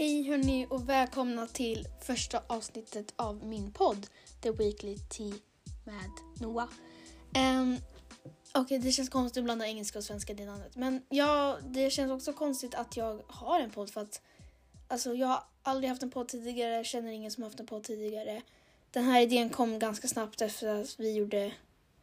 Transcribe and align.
Hej 0.00 0.22
hörni 0.22 0.66
och 0.70 0.88
välkomna 0.88 1.46
till 1.46 1.88
första 2.00 2.42
avsnittet 2.46 3.12
av 3.16 3.46
min 3.46 3.72
podd 3.72 4.06
The 4.40 4.50
Weekly 4.50 4.98
Tea 4.98 5.34
med 5.84 6.10
Noah. 6.40 6.68
Um, 7.36 7.76
Okej, 8.52 8.62
okay, 8.62 8.78
det 8.78 8.92
känns 8.92 9.08
konstigt 9.08 9.40
att 9.40 9.44
blanda 9.44 9.66
engelska 9.66 9.98
och 9.98 10.04
svenska 10.04 10.32
i 10.32 10.36
det 10.36 10.46
namnet. 10.46 10.76
Men 10.76 11.02
ja, 11.08 11.58
det 11.68 11.90
känns 11.90 12.12
också 12.12 12.32
konstigt 12.32 12.74
att 12.74 12.96
jag 12.96 13.22
har 13.26 13.60
en 13.60 13.70
podd 13.70 13.90
för 13.90 14.00
att 14.00 14.20
alltså, 14.88 15.14
jag 15.14 15.26
har 15.26 15.42
aldrig 15.62 15.88
haft 15.88 16.02
en 16.02 16.10
podd 16.10 16.28
tidigare, 16.28 16.84
känner 16.84 17.12
ingen 17.12 17.30
som 17.30 17.42
haft 17.42 17.60
en 17.60 17.66
podd 17.66 17.84
tidigare. 17.84 18.42
Den 18.90 19.04
här 19.04 19.20
idén 19.20 19.50
kom 19.50 19.78
ganska 19.78 20.08
snabbt 20.08 20.42
efter 20.42 20.80
att 20.80 21.00
vi 21.00 21.12
gjorde 21.12 21.52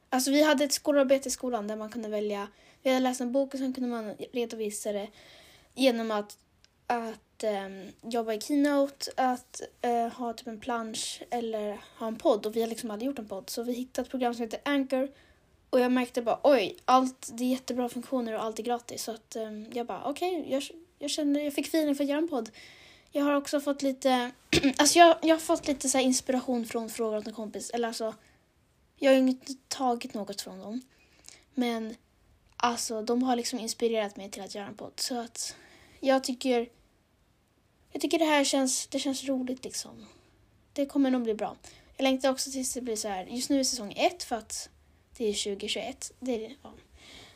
Alltså 0.10 0.32
vi 0.32 0.44
hade 0.44 0.64
ett 0.64 0.74
skolarbete 0.74 1.28
i 1.28 1.32
skolan 1.32 1.68
där 1.68 1.76
man 1.76 1.90
kunde 1.90 2.10
välja, 2.10 2.48
vi 2.84 2.90
hade 2.90 3.04
läst 3.04 3.22
en 3.22 3.32
bok 3.32 3.54
och 3.54 3.60
sen 3.60 3.74
kunde 3.74 3.90
man 3.90 4.16
redovisa 4.34 4.92
det 4.92 5.08
genom 5.76 6.12
att, 6.12 6.38
att 6.88 7.44
eh, 7.44 7.70
jobba 8.02 8.34
i 8.34 8.42
Keynote, 8.42 9.12
att 9.16 9.62
eh, 9.82 10.08
ha 10.08 10.34
typ 10.34 10.48
en 10.48 10.60
plansch 10.60 11.22
eller 11.30 11.78
ha 11.98 12.08
en 12.08 12.16
podd 12.16 12.46
och 12.46 12.56
vi 12.56 12.62
har 12.62 12.68
liksom 12.68 12.92
aldrig 12.92 13.08
gjort 13.08 13.20
en 13.20 13.28
podd 13.28 13.50
så 13.50 13.64
vi 13.64 13.74
hittade 13.74 14.06
ett 14.06 14.12
program 14.12 14.34
som 14.34 14.44
heter 14.44 14.60
Anchor 14.66 15.10
och 15.70 15.80
jag 15.80 15.92
märkte 15.92 16.22
bara 16.22 16.40
oj, 16.44 16.78
allt, 16.86 17.30
det 17.34 17.44
är 17.44 17.48
jättebra 17.48 17.90
funktioner 17.90 18.34
och 18.34 18.44
allt 18.44 18.60
är 18.60 18.64
gratis 18.64 19.04
så 19.04 19.12
att 19.12 19.36
eh, 19.36 19.52
jag 19.74 19.86
bara 19.86 20.04
okej, 20.04 20.40
okay, 20.40 20.54
jag, 20.54 20.64
jag 21.00 21.10
kände, 21.10 21.42
jag 21.42 21.54
fick 21.54 21.68
feeling 21.68 21.96
för 21.96 22.04
att 22.04 22.10
göra 22.10 22.20
en 22.20 22.30
podd. 22.30 22.50
Jag 23.12 23.24
har 23.24 23.34
också 23.34 23.60
fått 23.60 23.82
lite, 23.82 24.32
alltså 24.78 25.00
jag, 25.00 25.18
jag 25.22 25.36
har 25.36 25.40
fått 25.40 25.68
lite 25.68 25.90
så 25.90 26.00
inspiration 26.00 26.66
från 26.66 26.90
Frågor 26.90 27.18
åt 27.18 27.28
en 27.28 27.34
kompis, 27.34 27.70
eller 27.70 27.88
alltså 27.88 28.14
jag 29.00 29.12
har 29.12 29.16
ju 29.16 29.28
inte 29.28 29.54
tagit 29.68 30.14
något 30.14 30.42
från 30.42 30.60
dem. 30.60 30.82
Men 31.54 31.96
alltså, 32.58 33.02
de 33.02 33.24
har 33.24 33.36
liksom 33.36 33.60
inspirerat 33.60 34.18
mig 34.18 34.32
till 34.32 34.42
att 34.42 34.56
göra 34.56 34.68
en 34.68 34.76
podd. 34.76 34.94
Så 34.96 35.20
att 35.20 35.56
jag 36.00 36.24
tycker, 36.24 36.70
jag 37.98 38.02
tycker 38.02 38.20
det 38.20 38.26
här 38.26 38.44
känns, 38.44 38.88
det 38.88 39.00
känns 39.00 39.24
roligt 39.24 39.64
liksom. 39.64 40.06
Det 40.74 40.86
kommer 40.86 41.12
nog 41.12 41.24
bli 41.24 41.34
bra. 41.34 41.56
Jag 41.98 42.04
längtar 42.04 42.32
också 42.32 42.52
tills 42.52 42.74
det 42.74 42.82
blir 42.82 42.96
så 42.96 43.08
här. 43.08 43.26
Just 43.26 43.50
nu 43.50 43.60
är 43.60 43.64
säsong 43.64 43.94
ett 43.98 44.24
för 44.24 44.36
att 44.36 44.70
det 45.18 45.26
är 45.26 45.34
2021. 45.34 46.12
Det 46.20 46.46
är, 46.46 46.56
ja. 46.64 46.74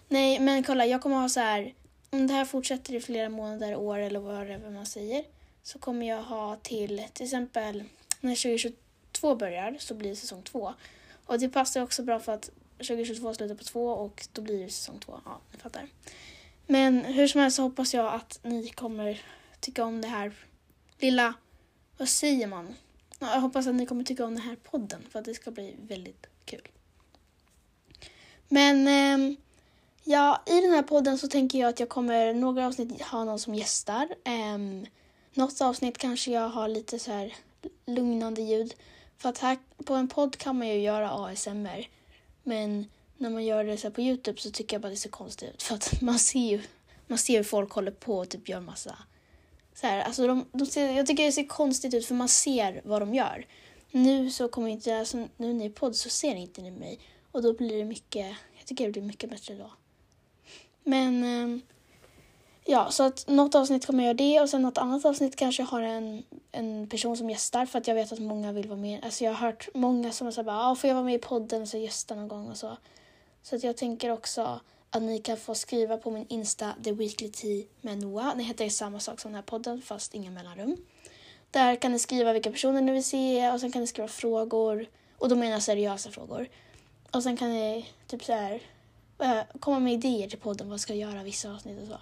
Nej, 0.08 0.40
men 0.40 0.64
kolla, 0.64 0.86
jag 0.86 1.02
kommer 1.02 1.16
ha 1.16 1.30
så 1.30 1.40
här. 1.40 1.74
Om 2.10 2.28
det 2.28 2.34
här 2.34 2.46
fortsätter 2.46 2.96
i 2.96 3.00
flera 3.00 3.30
månader, 3.30 3.76
år 3.76 3.98
eller 3.98 4.20
vad 4.58 4.74
man 4.74 4.86
säger 4.86 5.24
så 5.64 5.80
kommer 5.80 6.08
jag 6.08 6.24
ha 6.24 6.56
till 6.56 7.04
till 7.14 7.24
exempel 7.24 7.84
när 8.20 8.36
2022 8.36 9.36
börjar 9.36 9.76
så 9.80 9.94
blir 9.94 10.10
det 10.10 10.16
säsong 10.16 10.42
två. 10.44 10.74
Och 11.26 11.40
det 11.40 11.50
passar 11.50 11.82
också 11.82 12.04
bra 12.04 12.20
för 12.20 12.32
att 12.32 12.50
2022 12.78 13.34
slutar 13.34 13.56
på 13.56 13.64
två 13.64 13.88
och 13.88 14.28
då 14.34 14.42
blir 14.42 14.64
det 14.64 14.70
säsong 14.70 15.00
två. 15.00 15.20
Ja, 15.26 15.40
ni 15.52 15.60
fattar. 15.60 15.88
Men 16.68 17.06
hur 17.06 17.28
som 17.28 17.42
helst 17.42 17.58
så 17.58 17.64
hoppas 17.64 17.94
jag 17.94 18.14
att 18.14 18.40
ni 18.44 18.70
kommer 18.70 19.22
tycka 19.60 19.84
om 19.84 20.02
det 20.02 20.08
här 20.08 20.32
lilla, 21.02 21.34
vad 21.98 22.10
säger 22.10 22.48
man? 22.48 22.76
Jag 23.20 23.42
hoppas 23.42 23.68
att 23.68 23.76
ni 23.76 23.86
kommer 23.86 24.04
tycka 24.04 24.26
om 24.26 24.36
den 24.36 24.44
här 24.44 24.56
podden 24.56 25.02
för 25.10 25.20
att 25.20 25.26
det 25.26 25.34
ska 25.34 25.52
bli 25.52 25.76
väldigt 25.88 26.28
kul. 26.46 26.68
Men 28.48 28.88
eh, 28.88 29.38
ja, 30.04 30.44
i 30.46 30.62
den 30.62 30.72
här 30.72 30.84
podden 30.84 31.18
så 31.18 31.28
tänker 31.28 31.60
jag 31.60 31.70
att 31.70 31.80
jag 31.80 31.90
kommer 31.90 32.34
några 32.34 32.68
avsnitt 32.68 33.02
ha 33.02 33.24
någon 33.24 33.40
som 33.40 33.56
gästar. 33.56 34.08
Eh, 34.24 34.88
något 35.34 35.62
avsnitt 35.62 35.98
kanske 35.98 36.32
jag 36.32 36.50
har 36.50 36.68
lite 36.68 37.00
så 37.00 37.12
här 37.12 37.34
lugnande 37.86 38.42
ljud. 38.42 38.74
För 39.18 39.30
att 39.30 39.38
här 39.38 39.58
på 39.86 39.94
en 39.94 40.08
podd 40.08 40.38
kan 40.38 40.58
man 40.58 40.68
ju 40.68 40.80
göra 40.80 41.12
ASMR. 41.12 41.88
Men 42.44 42.90
när 43.18 43.30
man 43.30 43.46
gör 43.46 43.64
det 43.64 43.78
så 43.78 43.92
på 43.92 44.02
Youtube 44.02 44.42
så 44.42 44.52
tycker 44.52 44.76
jag 44.76 44.82
bara 44.82 44.90
det 44.90 44.96
ser 44.96 45.10
konstigt 45.10 45.50
ut. 45.50 45.64
För 45.64 45.76
att 45.76 46.02
man 46.02 46.20
ser 46.20 46.50
ju 46.50 46.62
man 47.08 47.18
ser 47.18 47.38
hur 47.38 47.44
folk 47.44 47.72
håller 47.72 47.92
på 47.92 48.18
och 48.18 48.30
typ 48.30 48.50
gör 48.50 48.60
massa 48.60 48.98
så 49.82 49.88
här, 49.88 50.02
alltså 50.02 50.28
de, 50.28 50.46
de 50.52 50.66
ser, 50.66 50.92
jag 50.92 51.08
tycker 51.08 51.26
det 51.26 51.32
ser 51.32 51.48
konstigt 51.48 51.94
ut 51.94 52.06
för 52.06 52.16
man 52.16 52.30
ser 52.30 52.82
vad 52.84 53.02
de 53.02 53.14
gör. 53.14 53.46
Nu 53.92 54.32
så 54.32 54.48
kommer 54.48 54.68
inte, 54.68 55.00
alltså, 55.00 55.18
nu 55.18 55.28
när 55.38 55.54
ni 55.54 55.66
är 55.66 55.70
podd 55.70 55.96
så 55.96 56.10
ser 56.10 56.36
inte 56.36 56.62
ni 56.62 56.72
mig. 56.72 57.00
Och 57.32 57.42
då 57.42 57.54
blir 57.54 57.78
det 57.78 57.86
mycket, 57.86 58.36
jag 58.58 58.66
tycker 58.66 58.86
det 58.86 58.92
blir 58.92 59.02
mycket 59.02 59.30
bättre 59.30 59.56
då. 59.56 59.72
Men 60.84 61.24
ehm, 61.24 61.62
Ja, 62.66 62.92
så 62.92 63.04
att 63.04 63.28
något 63.28 63.56
avsnitt 63.56 63.86
kommer 63.86 64.04
jag 64.04 64.08
göra 64.08 64.30
det 64.30 64.42
och 64.42 64.50
sen 64.50 64.62
något 64.62 64.78
annat 64.78 65.06
avsnitt 65.06 65.36
kanske 65.36 65.64
har 65.64 65.82
en, 65.82 66.24
en 66.52 66.90
person 66.90 67.18
som 67.18 67.30
gästar 67.30 67.66
för 67.66 67.80
att 67.80 67.88
jag 67.88 67.96
vet 67.96 68.12
att 68.12 68.20
många 68.20 68.52
vill 68.52 68.68
vara 68.68 68.80
med. 68.80 69.06
Alltså 69.06 69.24
jag 69.24 69.32
har 69.32 69.48
hört 69.48 69.70
många 69.74 70.12
som 70.12 70.28
har 70.28 70.32
sagt 70.32 70.46
bara, 70.46 70.68
ah, 70.68 70.76
får 70.76 70.88
jag 70.88 70.96
vara 70.96 71.06
med 71.06 71.16
i 71.16 71.20
podden 71.20 71.62
och 71.62 71.68
så 71.68 71.78
gästa 71.78 72.16
någon 72.16 72.28
gång 72.28 72.50
och 72.50 72.58
så. 72.58 72.78
Så 73.42 73.56
att 73.56 73.64
jag 73.64 73.78
tänker 73.78 74.10
också 74.10 74.60
att 74.92 75.02
ni 75.02 75.20
kan 75.20 75.38
få 75.38 75.56
skriva 75.56 75.98
på 75.98 76.12
min 76.12 76.26
Insta, 76.30 76.74
The 76.84 76.92
Weekly 76.92 77.30
Tea 77.30 77.64
med 77.82 77.98
Noah. 77.98 78.38
Ni 78.38 78.44
heter 78.44 78.70
samma 78.70 79.00
sak 79.00 79.20
som 79.20 79.32
den 79.32 79.36
här 79.36 79.42
podden 79.42 79.82
fast 79.82 80.14
inga 80.14 80.32
mellanrum. 80.32 80.78
Där 81.52 81.76
kan 81.76 81.92
ni 81.92 82.00
skriva 82.00 82.34
vilka 82.34 82.52
personer 82.52 82.82
ni 82.82 82.92
vill 82.92 83.04
se 83.04 83.52
och 83.52 83.60
sen 83.60 83.72
kan 83.72 83.82
ni 83.82 83.88
skriva 83.88 84.08
frågor. 84.08 84.86
Och 85.18 85.30
då 85.30 85.36
menar 85.36 85.52
jag 85.52 85.62
seriösa 85.62 86.12
frågor. 86.12 86.50
Och 87.12 87.24
sen 87.24 87.38
kan 87.38 87.50
ni 87.50 87.86
typ 88.08 88.24
så 88.24 88.34
här, 88.34 88.62
eh, 89.20 89.40
komma 89.60 89.80
med 89.80 89.94
idéer 89.94 90.30
till 90.30 90.40
podden, 90.40 90.70
vad 90.70 90.82
ska 90.82 90.94
göra 90.94 91.24
vissa 91.24 91.52
avsnitt 91.52 91.82
och 91.82 91.88
så. 91.88 91.98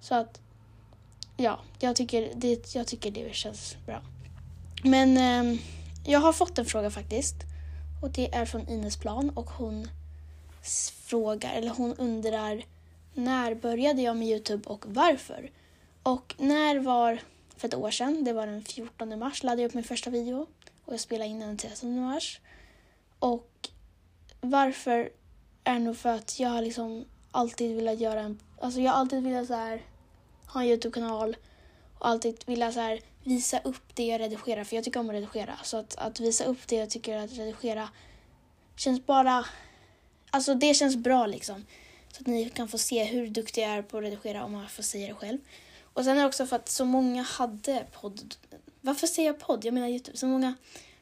Så 0.00 0.14
att, 0.14 0.40
ja, 1.36 1.60
jag 1.80 1.96
tycker 1.96 2.32
det, 2.34 2.74
jag 2.74 2.86
tycker 2.86 3.10
det 3.10 3.34
känns 3.34 3.76
bra. 3.86 4.02
Men 4.82 5.16
eh, 5.16 5.60
jag 6.06 6.20
har 6.20 6.32
fått 6.32 6.58
en 6.58 6.66
fråga 6.66 6.90
faktiskt. 6.90 7.34
Och 8.02 8.10
det 8.10 8.34
är 8.34 8.44
från 8.44 8.68
Ines 8.68 8.96
Plan 8.96 9.30
och 9.30 9.50
hon 9.50 9.88
frågar, 11.06 11.54
eller 11.54 11.70
hon 11.70 11.94
undrar 11.94 12.64
när 13.14 13.54
började 13.54 14.02
jag 14.02 14.16
med 14.16 14.28
Youtube 14.28 14.68
och 14.68 14.84
varför? 14.88 15.50
Och 16.02 16.34
när 16.38 16.78
var 16.78 17.18
för 17.56 17.68
ett 17.68 17.74
år 17.74 17.90
sedan, 17.90 18.24
det 18.24 18.32
var 18.32 18.46
den 18.46 18.64
14 18.64 19.18
mars, 19.18 19.42
laddade 19.42 19.62
jag 19.62 19.68
upp 19.68 19.74
min 19.74 19.84
första 19.84 20.10
video 20.10 20.46
och 20.84 20.92
jag 20.92 21.00
spelade 21.00 21.30
in 21.30 21.40
den 21.40 21.48
den 21.48 21.56
13 21.56 22.00
mars. 22.00 22.40
Och 23.18 23.68
varför 24.40 25.10
är 25.64 25.78
nog 25.78 25.96
för 25.96 26.08
att 26.08 26.40
jag 26.40 26.48
har 26.48 26.62
liksom 26.62 27.04
alltid 27.30 27.76
velat 27.76 28.00
göra 28.00 28.20
en, 28.20 28.40
alltså 28.60 28.80
jag 28.80 28.92
har 28.92 28.98
alltid 28.98 29.22
velat 29.22 29.46
så 29.46 29.54
här 29.54 29.82
ha 30.46 30.60
en 30.60 30.66
Youtube-kanal 30.66 31.36
och 31.98 32.08
alltid 32.08 32.44
velat 32.46 32.74
så 32.74 32.80
här, 32.80 33.00
visa 33.24 33.58
upp 33.58 33.94
det 33.94 34.06
jag 34.06 34.20
redigerar, 34.20 34.64
för 34.64 34.76
jag 34.76 34.84
tycker 34.84 35.00
om 35.00 35.08
att 35.08 35.14
redigera. 35.14 35.56
Så 35.62 35.76
att, 35.76 35.96
att 35.96 36.20
visa 36.20 36.44
upp 36.44 36.68
det 36.68 36.76
jag 36.76 36.90
tycker 36.90 37.16
att 37.16 37.32
redigera 37.32 37.88
känns 38.76 39.06
bara... 39.06 39.46
Alltså 40.34 40.54
det 40.54 40.74
känns 40.74 40.96
bra 40.96 41.26
liksom. 41.26 41.64
Så 42.12 42.20
att 42.20 42.26
ni 42.26 42.50
kan 42.50 42.68
få 42.68 42.78
se 42.78 43.04
hur 43.04 43.28
duktig 43.28 43.62
jag 43.62 43.70
är 43.70 43.82
på 43.82 43.98
att 43.98 44.04
redigera 44.04 44.44
om 44.44 44.52
man 44.52 44.68
får 44.68 44.82
säga 44.82 45.08
det 45.08 45.14
själv. 45.14 45.38
Och 45.82 46.04
sen 46.04 46.16
är 46.16 46.20
det 46.20 46.26
också 46.26 46.46
för 46.46 46.56
att 46.56 46.68
så 46.68 46.84
många 46.84 47.22
hade 47.22 47.86
podd. 47.92 48.34
Varför 48.80 49.06
säger 49.06 49.28
jag 49.28 49.40
podd? 49.40 49.64
Jag 49.64 49.74
menar 49.74 49.88
Youtube. 49.88 50.16
Så 50.16 50.26
många, 50.26 50.54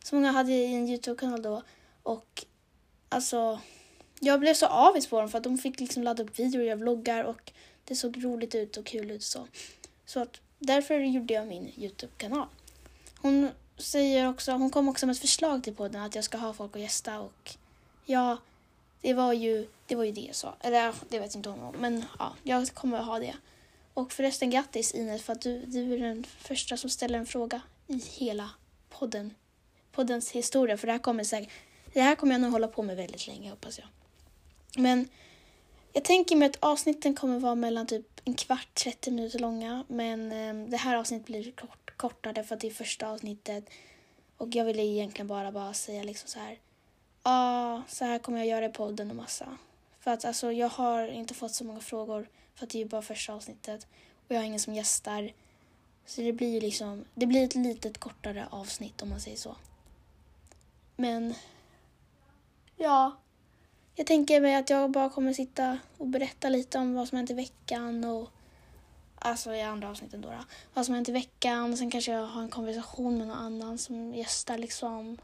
så 0.05 0.15
många 0.15 0.33
hade 0.33 0.53
en 0.53 0.89
Youtube-kanal 0.89 1.43
då 1.43 1.63
och 2.03 2.45
alltså 3.09 3.61
jag 4.21 4.41
blev 4.41 4.55
så 4.55 4.67
avis 4.67 5.07
på 5.07 5.21
dem 5.21 5.29
för 5.29 5.39
att 5.39 5.45
de 5.45 5.59
fick 5.59 5.81
liksom 5.81 6.03
ladda 6.03 6.23
upp 6.23 6.39
videor 6.39 6.61
och 6.61 6.67
göra 6.67 6.77
vloggar 6.77 7.25
och 7.25 7.53
det 7.85 7.97
såg 7.97 8.25
roligt 8.25 8.55
ut 8.55 8.77
och 8.77 8.87
kul 8.87 9.11
ut 9.11 9.23
så. 9.23 9.47
Så 10.07 10.21
att 10.21 10.41
därför 10.59 10.99
gjorde 10.99 11.35
jag 11.35 11.47
min 11.47 11.73
Youtube-kanal. 11.77 12.47
Hon 13.19 13.51
säger 13.77 14.29
också, 14.29 14.53
hon 14.53 14.71
kom 14.71 14.89
också 14.89 15.07
med 15.07 15.13
ett 15.15 15.21
förslag 15.21 15.65
till 15.65 15.75
podden 15.75 16.03
att 16.03 16.15
jag 16.15 16.25
ska 16.25 16.39
ha 16.39 16.53
folk 16.53 16.77
att 16.77 16.83
gästa 16.83 17.21
och 17.21 17.51
ja, 18.07 18.39
det 19.03 19.15
var 19.15 19.33
ju 19.33 19.67
det, 19.87 19.95
var 19.97 20.05
ju 20.05 20.13
det 20.13 20.21
jag 20.21 20.35
sa. 20.35 20.55
Eller 20.61 20.95
det 21.09 21.19
vet 21.19 21.35
inte 21.35 21.49
hon 21.49 21.61
om, 21.63 21.75
men 21.79 22.05
ja, 22.19 22.35
jag 22.43 22.69
kommer 22.69 22.99
att 22.99 23.07
ha 23.07 23.19
det. 23.19 23.35
Och 23.95 24.13
förresten 24.13 24.51
grattis 24.51 24.95
Ines 24.95 25.23
för 25.23 25.33
att 25.33 25.41
du, 25.41 25.67
du 25.67 25.95
är 25.95 25.99
den 25.99 26.25
första 26.25 26.77
som 26.77 26.91
ställer 26.91 27.19
en 27.19 27.27
fråga 27.27 27.61
i 27.87 28.03
hela 28.19 28.51
podden. 28.91 29.35
Poddens 29.93 30.31
historia, 30.31 30.77
för 30.77 30.87
det 30.87 30.93
här 30.93 31.01
kommer 31.01 31.25
säkert, 31.25 31.51
det 31.93 32.01
här 32.01 32.15
kommer 32.15 32.35
jag 32.35 32.41
nog 32.41 32.53
hålla 32.53 32.69
på 32.69 32.83
med 32.83 32.97
väldigt 32.97 33.27
länge 33.27 33.51
hoppas 33.51 33.79
jag. 33.79 33.89
Men 34.83 35.09
jag 35.93 36.05
tänker 36.05 36.37
mig 36.37 36.49
att 36.49 36.57
avsnitten 36.61 37.15
kommer 37.15 37.39
vara 37.39 37.55
mellan 37.55 37.87
typ 37.87 38.21
en 38.25 38.35
kvart, 38.35 38.75
30 38.75 39.11
minuter 39.11 39.39
långa. 39.39 39.85
Men 39.89 40.33
eh, 40.33 40.71
det 40.71 40.77
här 40.77 40.97
avsnittet 40.97 41.27
blir 41.27 41.53
kort, 41.53 41.97
kortare 41.97 42.45
för 42.45 42.55
att 42.55 42.61
det 42.61 42.67
är 42.67 42.71
första 42.71 43.09
avsnittet. 43.09 43.65
Och 44.37 44.49
jag 44.55 44.65
ville 44.65 44.83
egentligen 44.83 45.27
bara, 45.27 45.53
bara 45.53 45.75
säga 45.75 46.03
liksom 46.03 46.29
så 46.29 46.39
här. 46.39 46.59
Ja, 47.25 47.31
ah, 47.33 47.83
så 47.89 48.05
här 48.05 48.19
kommer 48.19 48.39
jag 48.39 48.47
göra 48.47 48.67
i 48.67 48.69
podden 48.69 49.11
och 49.11 49.17
massa. 49.17 49.59
För 50.01 50.11
att 50.11 50.25
alltså 50.25 50.53
jag 50.53 50.69
har 50.69 51.09
inte 51.09 51.35
fått 51.35 51.55
så 51.55 51.65
många 51.65 51.81
frågor 51.81 52.29
för 52.55 52.65
att 52.67 52.71
det 52.71 52.81
är 52.83 52.85
bara 52.85 53.03
första 53.03 53.33
avsnittet. 53.33 53.87
Och 54.29 54.35
jag 54.35 54.39
har 54.39 54.45
ingen 54.45 54.61
som 54.61 54.75
gästar. 54.75 55.33
Så 56.07 56.21
det 56.21 56.33
blir 56.33 56.61
liksom, 56.61 57.05
det 57.15 57.27
blir 57.27 57.45
ett 57.45 57.55
litet 57.55 57.99
kortare 57.99 58.47
avsnitt 58.51 59.03
om 59.03 59.09
man 59.09 59.21
säger 59.21 59.37
så. 59.37 59.57
Men, 60.97 61.35
ja, 62.77 63.17
jag 63.95 64.07
tänker 64.07 64.41
mig 64.41 64.55
att 64.55 64.71
jag 64.71 64.91
bara 64.91 65.11
kommer 65.11 65.33
sitta 65.33 65.79
och 65.99 66.07
berätta 66.07 66.49
lite 66.49 66.79
om 66.79 66.95
vad 66.95 67.09
som 67.09 67.17
hänt 67.17 67.31
i 67.31 67.35
veckan 67.35 68.05
och 68.05 68.31
alltså 69.15 69.55
i 69.55 69.63
andra 69.63 69.91
avsnitten 69.91 70.21
då, 70.21 70.29
då. 70.29 70.45
Vad 70.75 70.87
som 70.87 70.95
hänt 70.95 71.09
i 71.09 71.13
veckan 71.13 71.73
och 71.73 71.79
sen 71.79 71.91
kanske 71.91 72.13
jag 72.13 72.27
har 72.27 72.43
en 72.43 72.51
konversation 72.51 73.19
med 73.19 73.27
någon 73.27 73.37
annan 73.37 73.79
som 73.79 74.15
gästar 74.15 74.59
liksom. 74.59 75.19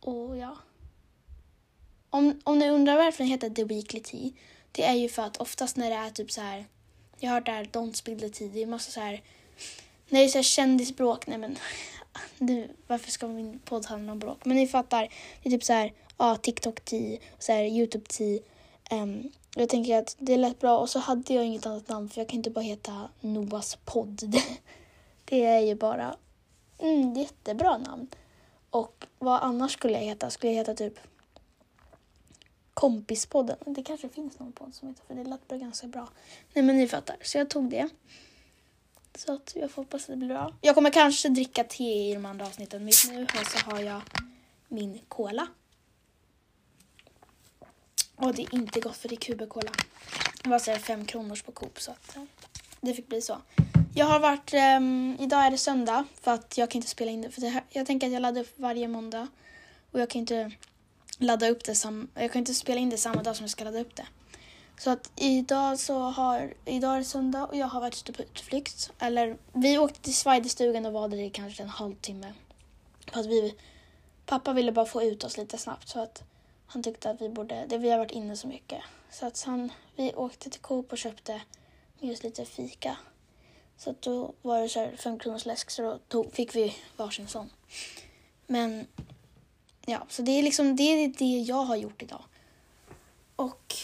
Och 0.00 0.36
ja. 0.36 0.56
Om, 2.14 2.40
om 2.44 2.58
ni 2.58 2.70
undrar 2.70 2.96
varför 2.96 3.18
den 3.18 3.26
heter 3.26 3.50
The 3.50 3.64
Weekly 3.64 4.00
Tea. 4.00 4.30
Det 4.72 4.84
är 4.84 4.94
ju 4.94 5.08
för 5.08 5.22
att 5.22 5.36
oftast 5.36 5.76
när 5.76 5.90
det 5.90 5.96
är 5.96 6.10
typ 6.10 6.30
så 6.30 6.40
här. 6.40 6.64
Jag 7.18 7.30
har 7.30 7.34
hört 7.34 7.46
det 7.46 7.52
här 7.52 7.64
Don't 7.64 7.92
spill 7.92 8.20
the 8.20 8.28
tea. 8.28 8.48
Det 8.48 8.62
är 8.62 8.66
massa 8.66 8.90
så 8.90 9.00
här. 9.00 9.22
när 10.08 10.20
det 10.20 10.26
är 10.26 10.28
så 10.28 10.38
här 10.38 10.42
kändisbråk, 10.42 11.26
nej 11.26 11.38
men 11.38 11.56
nu, 12.38 12.68
varför 12.86 13.10
ska 13.10 13.28
min 13.28 13.58
podd 13.58 13.86
handla 13.86 14.12
om 14.12 14.18
bråk? 14.18 14.44
Men 14.44 14.56
ni 14.56 14.66
fattar, 14.66 15.08
det 15.42 15.48
är 15.48 15.50
typ 15.50 15.64
så 15.64 15.72
här, 15.72 15.92
ja, 16.18 16.36
TikTok-10, 16.42 17.18
så 17.38 17.52
här, 17.52 17.64
YouTube-10. 17.64 18.34
Um, 18.34 18.42
ehm, 18.90 19.30
jag 19.56 19.68
tänker 19.68 19.98
att 19.98 20.16
det 20.18 20.36
lät 20.36 20.60
bra 20.60 20.78
och 20.78 20.90
så 20.90 20.98
hade 20.98 21.34
jag 21.34 21.44
inget 21.44 21.66
annat 21.66 21.88
namn 21.88 22.08
för 22.08 22.20
jag 22.20 22.28
kan 22.28 22.36
inte 22.36 22.50
bara 22.50 22.64
heta 22.64 23.08
Noahs 23.20 23.78
podd. 23.84 24.34
det 25.24 25.44
är 25.44 25.60
ju 25.60 25.74
bara 25.74 26.16
mm, 26.78 27.14
jättebra 27.14 27.78
namn. 27.78 28.08
Och 28.70 29.06
vad 29.18 29.42
annars 29.42 29.72
skulle 29.72 29.94
jag 29.94 30.04
heta? 30.04 30.30
Skulle 30.30 30.52
jag 30.52 30.58
heta 30.58 30.74
typ 30.74 30.98
Kompispodden? 32.74 33.56
Det 33.66 33.82
kanske 33.82 34.08
finns 34.08 34.38
någon 34.38 34.52
podd 34.52 34.74
som 34.74 34.88
heter 34.88 35.02
för 35.06 35.14
det 35.14 35.24
lät 35.24 35.48
bara 35.48 35.58
ganska 35.58 35.86
bra. 35.86 36.08
Nej 36.52 36.64
men 36.64 36.76
ni 36.76 36.88
fattar, 36.88 37.16
så 37.22 37.38
jag 37.38 37.50
tog 37.50 37.70
det. 37.70 37.88
Så 39.14 39.32
att 39.32 39.52
jag 39.56 39.70
får 39.70 39.82
hoppas 39.82 40.02
att 40.02 40.08
det 40.08 40.16
blir 40.16 40.28
bra. 40.28 40.54
Jag 40.60 40.74
kommer 40.74 40.90
kanske 40.90 41.28
dricka 41.28 41.64
te 41.64 42.10
i 42.10 42.14
de 42.14 42.26
andra 42.26 42.46
avsnitten 42.46 42.78
men 42.84 43.16
nu 43.16 43.26
så 43.46 43.70
har 43.70 43.80
jag 43.80 44.00
min 44.68 45.00
cola. 45.08 45.46
Och 48.16 48.34
det 48.34 48.42
är 48.42 48.54
inte 48.54 48.80
gott 48.80 48.96
för 48.96 49.08
det 49.08 49.14
är 49.14 49.16
kubekola. 49.16 49.72
Det 50.42 50.48
var 50.50 50.58
såhär 50.58 50.78
fem 50.78 51.04
kronors 51.04 51.42
på 51.42 51.52
Coop 51.52 51.80
så 51.80 51.90
att 51.90 52.16
eh, 52.16 52.22
det 52.80 52.94
fick 52.94 53.08
bli 53.08 53.20
så. 53.20 53.38
Jag 53.94 54.06
har 54.06 54.20
varit, 54.20 54.54
um, 54.54 55.16
idag 55.20 55.46
är 55.46 55.50
det 55.50 55.58
söndag 55.58 56.04
för 56.20 56.30
att 56.30 56.58
jag 56.58 56.70
kan 56.70 56.78
inte 56.78 56.88
spela 56.88 57.10
in 57.10 57.22
det. 57.22 57.30
För 57.30 57.40
det 57.40 57.48
här, 57.48 57.62
jag 57.68 57.86
tänker 57.86 58.06
att 58.06 58.12
jag 58.12 58.22
laddar 58.22 58.40
upp 58.40 58.58
varje 58.58 58.88
måndag 58.88 59.28
och 59.90 60.00
jag 60.00 60.10
kan 60.10 60.20
inte 60.20 60.52
ladda 61.18 61.48
upp 61.48 61.64
det 61.64 61.74
sam, 61.74 62.08
jag 62.14 62.32
kan 62.32 62.38
inte 62.38 62.54
spela 62.54 62.80
in 62.80 62.90
det 62.90 62.96
samma 62.96 63.22
dag 63.22 63.36
som 63.36 63.44
jag 63.44 63.50
ska 63.50 63.64
ladda 63.64 63.80
upp 63.80 63.96
det. 63.96 64.06
Så 64.78 64.90
att 64.90 65.10
idag 65.16 65.78
så 65.78 65.98
har, 65.98 66.54
idag 66.64 66.94
är 66.94 66.98
det 66.98 67.04
söndag 67.04 67.46
och 67.46 67.56
jag 67.56 67.66
har 67.66 67.80
varit 67.80 67.96
ute 67.96 68.12
på 68.12 68.22
utflykt. 68.22 68.90
Eller 68.98 69.36
vi 69.52 69.78
åkte 69.78 70.00
till 70.00 70.14
Svajdestugan 70.14 70.86
och 70.86 70.92
var 70.92 71.08
där 71.08 71.18
i 71.18 71.30
kanske 71.30 71.62
en 71.62 71.68
halvtimme. 71.68 72.32
För 73.12 73.20
att 73.20 73.26
vi, 73.26 73.54
pappa 74.26 74.52
ville 74.52 74.72
bara 74.72 74.86
få 74.86 75.02
ut 75.02 75.24
oss 75.24 75.36
lite 75.36 75.58
snabbt 75.58 75.88
så 75.88 76.00
att 76.00 76.22
han 76.66 76.82
tyckte 76.82 77.10
att 77.10 77.20
vi 77.20 77.28
borde, 77.28 77.66
det, 77.68 77.78
vi 77.78 77.90
har 77.90 77.98
varit 77.98 78.12
inne 78.12 78.36
så 78.36 78.46
mycket. 78.46 78.82
Så 79.10 79.26
att 79.26 79.42
han, 79.42 79.72
vi 79.96 80.14
åkte 80.14 80.50
till 80.50 80.60
Coop 80.60 80.92
och 80.92 80.98
köpte 80.98 81.40
just 82.00 82.22
lite 82.22 82.44
fika. 82.44 82.96
Så 83.76 83.90
att 83.90 84.02
då 84.02 84.32
var 84.42 84.60
det 84.60 84.68
så 84.68 84.80
här 84.80 84.96
fem 84.96 85.18
kronors 85.18 85.46
läsk 85.46 85.70
så 85.70 85.82
då 85.82 85.98
tog, 86.08 86.32
fick 86.32 86.54
vi 86.54 86.76
varsin 86.96 87.28
sån. 87.28 87.50
Men 88.46 88.86
ja, 89.86 90.06
så 90.08 90.22
det 90.22 90.30
är 90.30 90.42
liksom 90.42 90.76
det, 90.76 90.82
är 90.82 91.08
det 91.08 91.38
jag 91.38 91.64
har 91.64 91.76
gjort 91.76 92.02
idag. 92.02 92.24
Och 93.36 93.74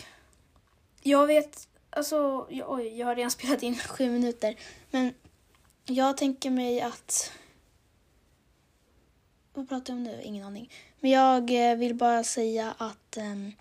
jag 1.03 1.27
vet, 1.27 1.69
alltså 1.91 2.47
jag, 2.51 2.71
oj, 2.71 2.99
jag 2.99 3.07
har 3.07 3.17
redan 3.17 3.31
spelat 3.41 3.63
in 3.63 3.79
sju 3.79 4.11
minuter. 4.11 4.57
Men 4.91 5.15
jag 5.85 6.17
tänker 6.17 6.51
mig 6.51 6.81
att 6.81 7.33
vad 9.55 9.69
pratar 9.69 9.93
jag 9.93 9.97
om 9.99 10.03
nu? 10.03 10.21
Ingen 10.23 10.47
aning. 10.47 10.71
Men 11.01 11.11
jag 11.11 11.71
eh, 11.71 11.77
vill 11.77 11.95
bara 11.95 12.25
säga 12.25 12.75
att 12.79 13.17
um, 13.17 13.53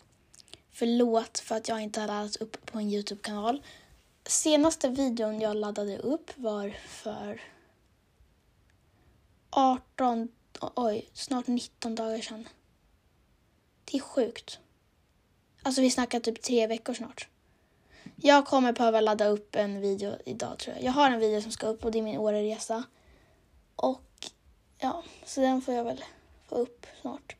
förlåt 0.71 1.39
för 1.39 1.55
att 1.55 1.69
jag 1.69 1.81
inte 1.81 1.99
har 1.99 2.07
laddat 2.07 2.35
upp 2.35 2.65
på 2.65 2.79
en 2.79 2.89
Youtube-kanal. 2.89 3.63
Senaste 4.25 4.89
videon 4.89 5.41
jag 5.41 5.55
laddade 5.55 5.97
upp 5.97 6.31
var 6.35 6.75
för 6.87 7.41
18, 9.49 10.29
oj, 10.75 11.09
snart 11.13 11.47
19 11.47 11.95
dagar 11.95 12.21
sedan. 12.21 12.47
Det 13.85 13.97
är 13.97 14.01
sjukt. 14.01 14.59
Alltså 15.63 15.81
vi 15.81 15.91
snackar 15.91 16.19
typ 16.19 16.41
tre 16.41 16.67
veckor 16.67 16.93
snart. 16.93 17.27
Jag 18.15 18.45
kommer 18.45 18.73
behöva 18.73 19.01
ladda 19.01 19.25
upp 19.25 19.55
en 19.55 19.81
video 19.81 20.17
idag 20.25 20.59
tror 20.59 20.75
jag. 20.75 20.83
Jag 20.83 20.91
har 20.91 21.11
en 21.11 21.19
video 21.19 21.41
som 21.41 21.51
ska 21.51 21.67
upp 21.67 21.85
och 21.85 21.91
det 21.91 21.99
är 21.99 22.03
min 22.03 22.17
Åreresa. 22.17 22.83
Och 23.75 24.31
ja, 24.77 25.03
så 25.25 25.41
den 25.41 25.61
får 25.61 25.73
jag 25.73 25.83
väl 25.83 26.03
få 26.47 26.55
upp 26.55 26.85
snart. 27.01 27.35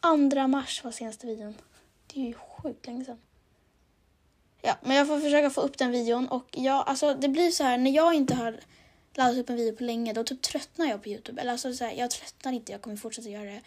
Andra 0.00 0.48
mars 0.48 0.84
var 0.84 0.90
senaste 0.90 1.26
videon. 1.26 1.54
Det 2.06 2.20
är 2.20 2.26
ju 2.26 2.34
sjukt 2.34 2.86
länge 2.86 3.04
sedan. 3.04 3.20
Ja, 4.60 4.76
men 4.82 4.96
jag 4.96 5.06
får 5.06 5.20
försöka 5.20 5.50
få 5.50 5.60
upp 5.60 5.78
den 5.78 5.90
videon 5.90 6.28
och 6.28 6.46
jag, 6.52 6.88
alltså 6.88 7.14
det 7.14 7.28
blir 7.28 7.50
så 7.50 7.64
här 7.64 7.78
när 7.78 7.90
jag 7.90 8.14
inte 8.14 8.34
har 8.34 8.60
laddat 9.14 9.36
upp 9.36 9.50
en 9.50 9.56
video 9.56 9.76
på 9.76 9.84
länge 9.84 10.12
då 10.12 10.24
typ 10.24 10.42
tröttnar 10.42 10.86
jag 10.86 11.02
på 11.02 11.08
Youtube. 11.08 11.40
Eller 11.40 11.52
alltså 11.52 11.74
så 11.74 11.84
här, 11.84 11.92
jag 11.92 12.10
tröttnar 12.10 12.52
inte, 12.52 12.72
jag 12.72 12.82
kommer 12.82 12.96
fortsätta 12.96 13.28
göra 13.28 13.44
det. 13.44 13.60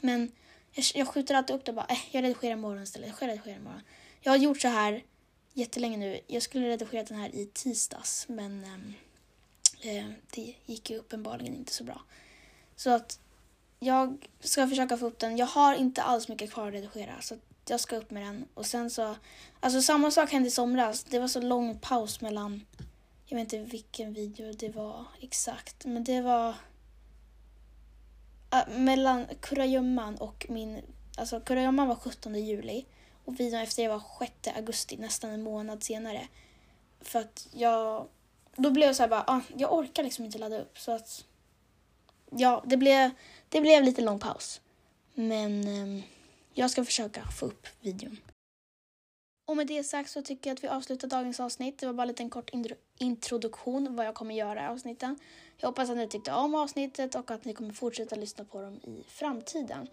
Men 0.00 0.32
jag, 0.72 0.84
jag 0.94 1.08
skjuter 1.08 1.34
alltid 1.34 1.56
upp 1.56 1.64
det 1.64 1.70
och 1.70 1.76
bara, 1.76 1.86
eh, 1.86 1.98
jag 2.10 2.24
redigerar 2.24 2.52
imorgon 2.52 2.82
istället, 2.82 3.14
jag 3.20 3.28
redigerar 3.28 3.56
imorgon. 3.56 3.82
Jag 4.20 4.32
har 4.32 4.36
gjort 4.36 4.60
så 4.60 4.68
här 4.68 5.02
jättelänge 5.52 5.96
nu. 5.96 6.20
Jag 6.26 6.42
skulle 6.42 6.68
redigera 6.68 7.04
den 7.04 7.18
här 7.18 7.34
i 7.34 7.46
tisdags 7.46 8.26
men 8.28 8.64
ehm, 8.64 8.94
eh, 9.80 10.06
det 10.34 10.54
gick 10.66 10.90
ju 10.90 10.98
uppenbarligen 10.98 11.56
inte 11.56 11.72
så 11.72 11.84
bra. 11.84 12.00
Så 12.76 12.90
att 12.90 13.20
jag 13.80 14.26
ska 14.40 14.68
försöka 14.68 14.96
få 14.96 15.06
upp 15.06 15.18
den. 15.18 15.36
Jag 15.36 15.46
har 15.46 15.74
inte 15.74 16.02
alls 16.02 16.28
mycket 16.28 16.52
kvar 16.52 16.68
att 16.68 16.74
redigera 16.74 17.20
så 17.20 17.36
jag 17.70 17.80
ska 17.80 17.96
upp 17.96 18.10
med 18.10 18.22
den. 18.22 18.44
Och 18.54 18.66
sen 18.66 18.90
så, 18.90 19.16
alltså 19.60 19.82
samma 19.82 20.10
sak 20.10 20.32
hände 20.32 20.48
i 20.48 20.50
somras. 20.50 21.04
Det 21.04 21.18
var 21.18 21.28
så 21.28 21.40
lång 21.40 21.78
paus 21.78 22.20
mellan, 22.20 22.66
jag 23.30 23.38
vet 23.38 23.52
inte 23.52 23.70
vilken 23.70 24.12
video 24.12 24.52
det 24.52 24.68
var 24.68 25.04
exakt, 25.20 25.84
men 25.84 26.04
det 26.04 26.20
var 26.20 26.54
äh, 28.50 28.68
mellan 28.68 29.26
kurragömman 29.40 30.16
och 30.16 30.46
min, 30.48 30.82
alltså 31.16 31.40
kurragömman 31.40 31.88
var 31.88 31.96
17 31.96 32.34
juli 32.34 32.86
och 33.24 33.40
videon 33.40 33.60
efter 33.60 33.82
det 33.82 33.88
var 33.88 34.02
6 34.18 34.56
augusti, 34.56 34.96
nästan 34.96 35.30
en 35.30 35.42
månad 35.42 35.82
senare. 35.82 36.28
För 37.00 37.18
att 37.18 37.48
jag, 37.52 38.08
då 38.56 38.70
blev 38.70 38.86
jag 38.86 38.96
så 38.96 39.02
här 39.02 39.10
bara, 39.10 39.24
ah, 39.26 39.40
jag 39.56 39.72
orkar 39.72 40.02
liksom 40.02 40.24
inte 40.24 40.38
ladda 40.38 40.60
upp 40.60 40.78
så 40.78 40.92
att 40.92 41.24
ja, 42.30 42.64
det 42.66 42.76
blev, 42.76 43.10
det 43.48 43.60
blev 43.60 43.84
lite 43.84 44.02
lång 44.02 44.18
paus. 44.18 44.60
Men 45.14 45.64
eh, 45.64 46.04
jag 46.52 46.70
ska 46.70 46.84
försöka 46.84 47.22
få 47.38 47.46
upp 47.46 47.66
videon. 47.80 48.18
Och 49.48 49.56
med 49.56 49.66
det 49.66 49.84
sagt 49.84 50.10
så 50.10 50.22
tycker 50.22 50.50
jag 50.50 50.54
att 50.54 50.64
vi 50.64 50.68
avslutar 50.68 51.08
dagens 51.08 51.40
avsnitt. 51.40 51.78
Det 51.78 51.86
var 51.86 51.92
bara 51.92 52.02
en 52.02 52.08
liten 52.08 52.30
kort 52.30 52.50
introduktion 52.98 53.96
vad 53.96 54.06
jag 54.06 54.14
kommer 54.14 54.34
göra 54.34 54.64
i 54.64 54.66
avsnitten. 54.66 55.18
Jag 55.56 55.68
hoppas 55.68 55.90
att 55.90 55.96
ni 55.96 56.08
tyckte 56.08 56.32
om 56.32 56.54
avsnittet 56.54 57.14
och 57.14 57.30
att 57.30 57.44
ni 57.44 57.54
kommer 57.54 57.72
fortsätta 57.72 58.16
lyssna 58.16 58.44
på 58.44 58.62
dem 58.62 58.74
i 58.74 59.04
framtiden. 59.08 59.88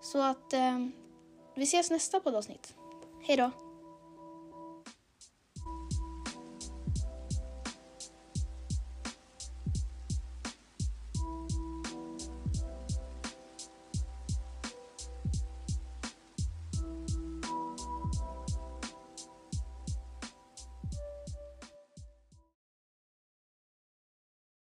Så 0.00 0.22
att 0.22 0.52
eh, 0.52 0.78
vi 1.54 1.62
ses 1.62 1.90
nästa 1.90 2.20
poddavsnitt. 2.20 2.74
Hej 3.22 3.36
då! 3.36 3.67